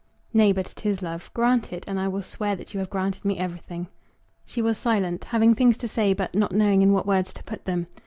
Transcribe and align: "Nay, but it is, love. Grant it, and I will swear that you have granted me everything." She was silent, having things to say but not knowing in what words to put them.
"Nay, 0.33 0.51
but 0.51 0.71
it 0.71 0.83
is, 0.83 1.03
love. 1.03 1.29
Grant 1.35 1.71
it, 1.71 1.83
and 1.87 1.99
I 1.99 2.07
will 2.07 2.23
swear 2.23 2.55
that 2.55 2.73
you 2.73 2.79
have 2.79 2.89
granted 2.89 3.23
me 3.23 3.37
everything." 3.37 3.87
She 4.47 4.59
was 4.59 4.79
silent, 4.79 5.25
having 5.25 5.53
things 5.53 5.77
to 5.77 5.87
say 5.87 6.13
but 6.13 6.33
not 6.33 6.53
knowing 6.53 6.81
in 6.81 6.91
what 6.91 7.05
words 7.05 7.31
to 7.33 7.43
put 7.43 7.65
them. 7.65 7.85